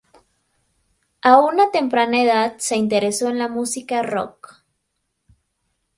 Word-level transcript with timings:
A 1.21 1.39
una 1.41 1.69
temprana 1.69 2.23
edad 2.23 2.55
se 2.57 2.75
interesó 2.75 3.29
en 3.29 3.37
la 3.37 3.47
música 3.47 4.01
"rock". 4.01 4.63